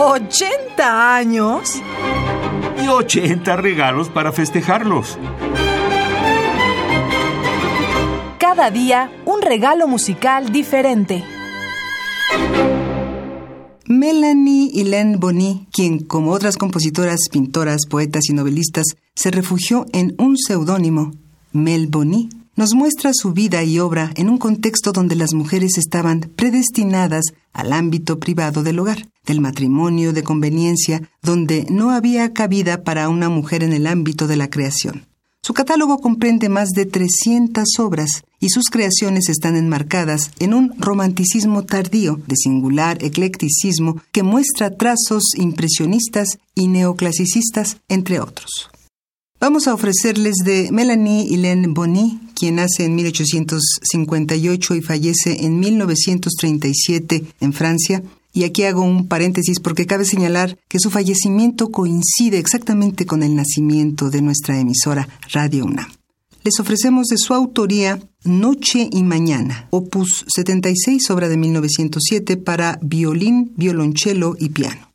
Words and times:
¿80 0.00 0.80
años? 0.80 1.74
Y 2.82 2.88
80 2.88 3.54
regalos 3.56 4.08
para 4.08 4.32
festejarlos. 4.32 5.18
Cada 8.38 8.70
día 8.70 9.12
un 9.26 9.42
regalo 9.42 9.86
musical 9.86 10.52
diferente. 10.52 11.22
Melanie 13.84 14.70
Hélène 14.74 15.18
Bonny, 15.18 15.68
quien, 15.70 15.98
como 15.98 16.30
otras 16.30 16.56
compositoras, 16.56 17.28
pintoras, 17.30 17.82
poetas 17.86 18.30
y 18.30 18.32
novelistas, 18.32 18.86
se 19.14 19.30
refugió 19.30 19.84
en 19.92 20.14
un 20.16 20.38
seudónimo, 20.38 21.12
Mel 21.52 21.88
Bonny, 21.88 22.30
nos 22.60 22.74
muestra 22.74 23.12
su 23.14 23.32
vida 23.32 23.64
y 23.64 23.78
obra 23.78 24.12
en 24.16 24.28
un 24.28 24.36
contexto 24.36 24.92
donde 24.92 25.14
las 25.14 25.32
mujeres 25.32 25.78
estaban 25.78 26.20
predestinadas 26.36 27.24
al 27.54 27.72
ámbito 27.72 28.18
privado 28.18 28.62
del 28.62 28.80
hogar, 28.80 29.06
del 29.24 29.40
matrimonio 29.40 30.12
de 30.12 30.22
conveniencia, 30.22 31.00
donde 31.22 31.64
no 31.70 31.88
había 31.90 32.34
cabida 32.34 32.84
para 32.84 33.08
una 33.08 33.30
mujer 33.30 33.62
en 33.62 33.72
el 33.72 33.86
ámbito 33.86 34.26
de 34.26 34.36
la 34.36 34.50
creación. 34.50 35.06
Su 35.40 35.54
catálogo 35.54 36.02
comprende 36.02 36.50
más 36.50 36.68
de 36.72 36.84
300 36.84 37.66
obras 37.78 38.24
y 38.40 38.50
sus 38.50 38.66
creaciones 38.68 39.30
están 39.30 39.56
enmarcadas 39.56 40.30
en 40.38 40.52
un 40.52 40.74
romanticismo 40.78 41.64
tardío 41.64 42.20
de 42.26 42.36
singular 42.36 43.02
eclecticismo 43.02 44.02
que 44.12 44.22
muestra 44.22 44.76
trazos 44.76 45.34
impresionistas 45.34 46.38
y 46.54 46.68
neoclasicistas, 46.68 47.78
entre 47.88 48.20
otros. 48.20 48.69
Vamos 49.40 49.66
a 49.66 49.72
ofrecerles 49.72 50.34
de 50.44 50.70
Melanie 50.70 51.32
Hélène 51.32 51.72
Bonny, 51.72 52.20
quien 52.34 52.56
nace 52.56 52.84
en 52.84 52.94
1858 52.94 54.74
y 54.74 54.82
fallece 54.82 55.46
en 55.46 55.58
1937 55.58 57.24
en 57.40 57.52
Francia. 57.54 58.02
Y 58.34 58.44
aquí 58.44 58.64
hago 58.64 58.82
un 58.82 59.08
paréntesis 59.08 59.58
porque 59.58 59.86
cabe 59.86 60.04
señalar 60.04 60.58
que 60.68 60.78
su 60.78 60.90
fallecimiento 60.90 61.70
coincide 61.70 62.36
exactamente 62.36 63.06
con 63.06 63.22
el 63.22 63.34
nacimiento 63.34 64.10
de 64.10 64.20
nuestra 64.20 64.60
emisora 64.60 65.08
Radio 65.32 65.64
UNAM. 65.64 65.88
Les 66.44 66.60
ofrecemos 66.60 67.06
de 67.06 67.16
su 67.16 67.32
autoría 67.32 67.98
Noche 68.24 68.90
y 68.92 69.02
Mañana, 69.04 69.68
opus 69.70 70.26
76, 70.28 71.10
obra 71.10 71.30
de 71.30 71.38
1907 71.38 72.36
para 72.36 72.78
violín, 72.82 73.54
violonchelo 73.56 74.36
y 74.38 74.50
piano 74.50 74.89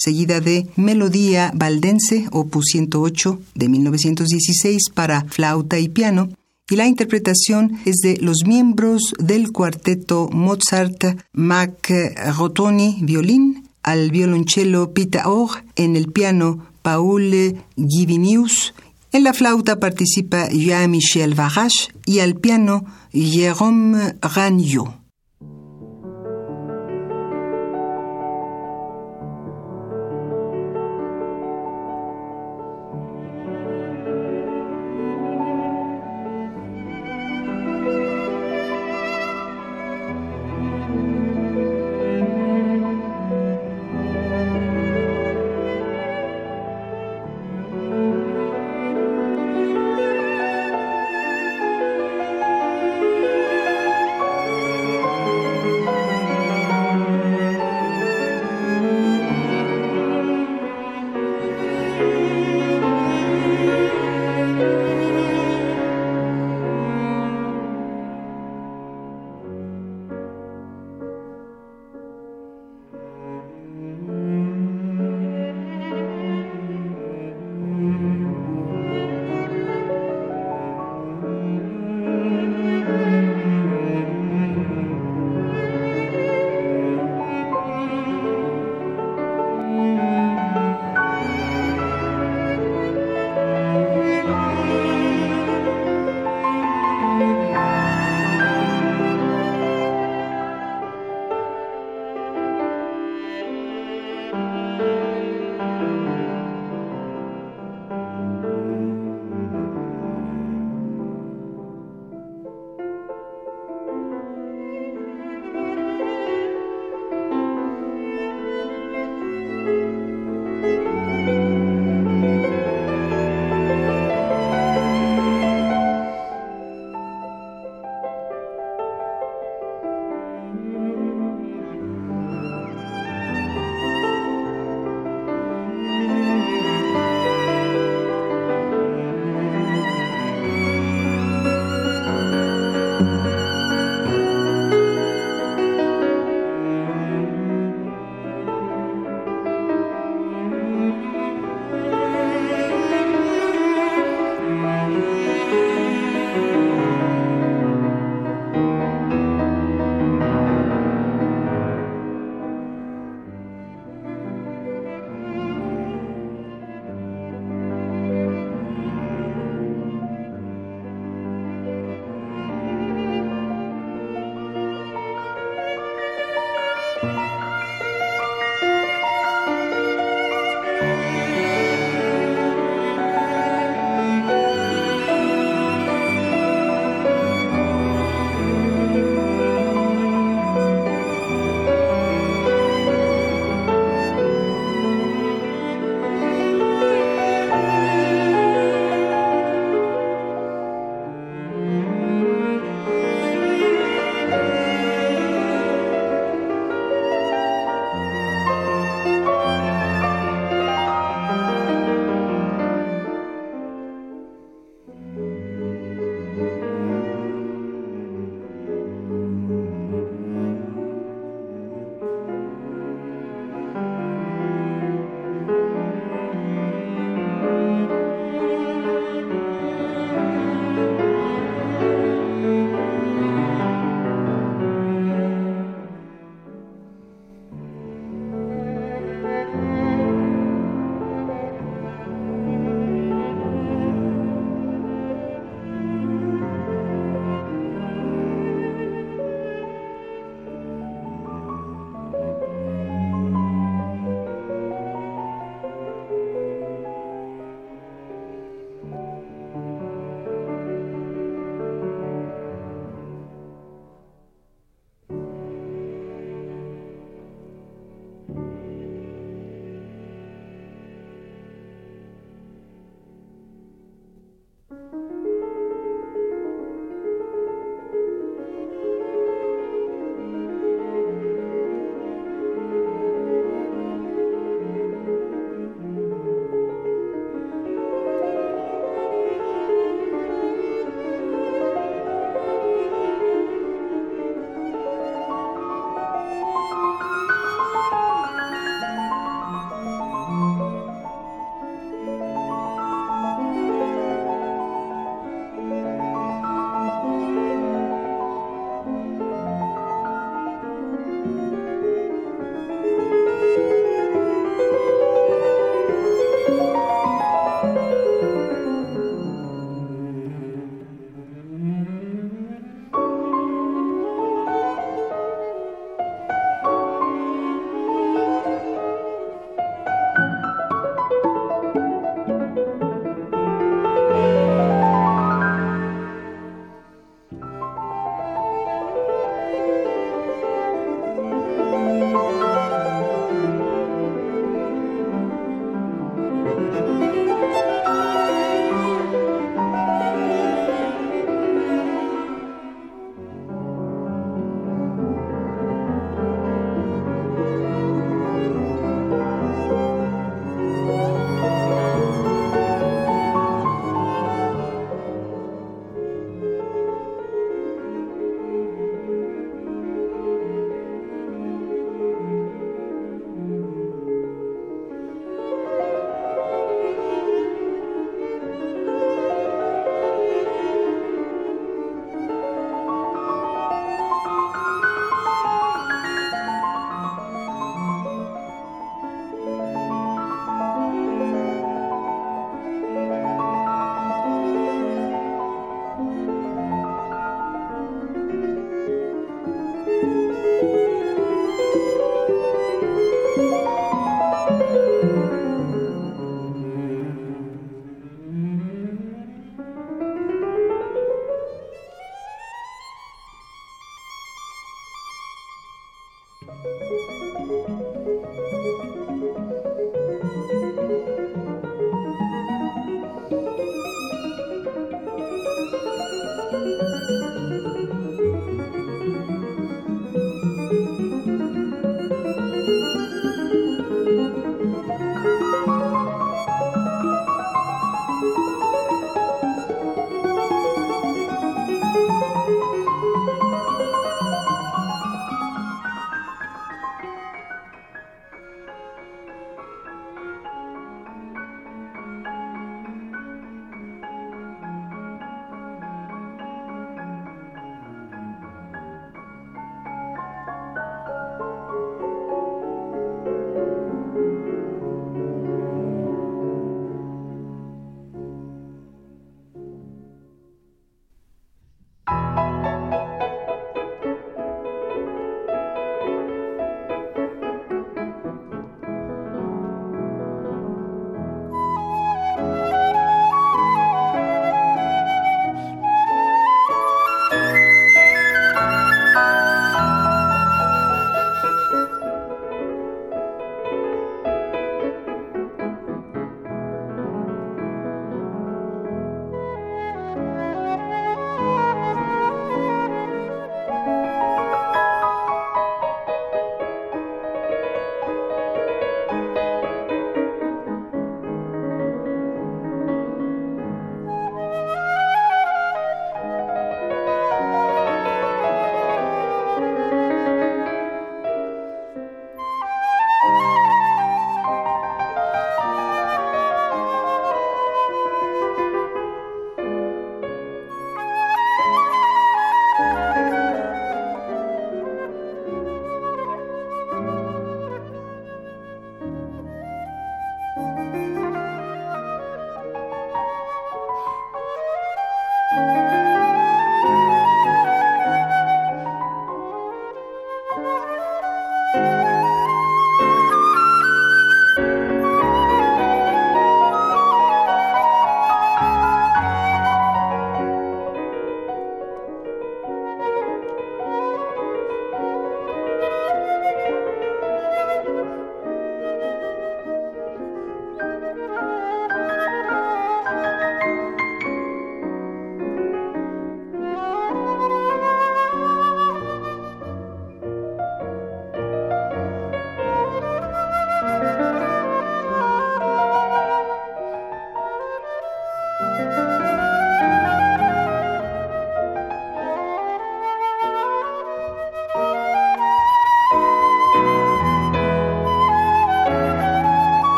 seguida 0.00 0.40
de 0.40 0.66
Melodía 0.76 1.52
Valdense, 1.54 2.26
opus 2.32 2.64
108 2.72 3.38
de 3.54 3.68
1916 3.68 4.90
para 4.94 5.24
flauta 5.24 5.78
y 5.78 5.88
piano, 5.88 6.30
y 6.70 6.76
la 6.76 6.86
interpretación 6.86 7.78
es 7.84 7.96
de 7.96 8.16
los 8.16 8.44
miembros 8.46 9.12
del 9.18 9.52
cuarteto 9.52 10.30
Mozart, 10.32 11.04
Mac 11.32 11.92
Rotoni, 12.38 12.98
violín, 13.02 13.68
al 13.82 14.10
violonchelo 14.10 14.92
Pita 14.94 15.28
Or, 15.28 15.64
en 15.76 15.96
el 15.96 16.10
piano 16.12 16.66
Paul 16.80 17.60
Givinius, 17.76 18.72
en 19.12 19.24
la 19.24 19.34
flauta 19.34 19.80
participa 19.80 20.48
Jean-Michel 20.48 21.34
Varrache 21.34 21.88
y 22.06 22.20
al 22.20 22.36
piano 22.36 22.84
Jérôme 23.12 24.14
Ragnot. 24.22 24.99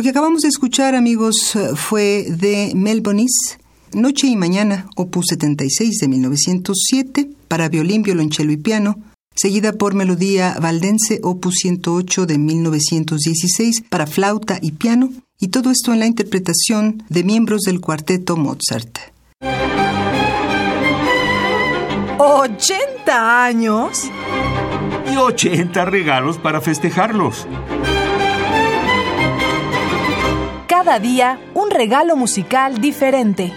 Lo 0.00 0.04
que 0.04 0.08
acabamos 0.08 0.40
de 0.40 0.48
escuchar, 0.48 0.94
amigos, 0.94 1.58
fue 1.74 2.24
de 2.26 2.72
Melbonis, 2.74 3.58
Noche 3.92 4.28
y 4.28 4.34
Mañana, 4.34 4.86
opus 4.96 5.26
76 5.28 5.98
de 5.98 6.08
1907, 6.08 7.28
para 7.48 7.68
violín, 7.68 8.02
violonchelo 8.02 8.50
y 8.50 8.56
piano, 8.56 8.98
seguida 9.34 9.74
por 9.74 9.92
Melodía 9.92 10.56
Valdense, 10.58 11.20
opus 11.22 11.56
108 11.56 12.24
de 12.24 12.38
1916, 12.38 13.82
para 13.90 14.06
flauta 14.06 14.58
y 14.62 14.72
piano, 14.72 15.10
y 15.38 15.48
todo 15.48 15.70
esto 15.70 15.92
en 15.92 15.98
la 15.98 16.06
interpretación 16.06 17.02
de 17.10 17.22
miembros 17.22 17.60
del 17.66 17.82
cuarteto 17.82 18.38
Mozart. 18.38 19.00
¿80 22.16 23.08
años? 23.08 24.04
Y 25.12 25.16
80 25.18 25.84
regalos 25.84 26.38
para 26.38 26.62
festejarlos. 26.62 27.46
Cada 30.90 30.98
día 30.98 31.38
un 31.54 31.70
regalo 31.70 32.16
musical 32.16 32.80
diferente. 32.80 33.52